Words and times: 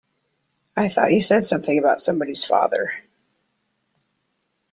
I 0.75 0.87
thought 0.89 1.13
you 1.13 1.21
said 1.21 1.45
something 1.45 1.77
about 1.77 2.01
somebody's 2.01 2.43
father. 2.43 2.91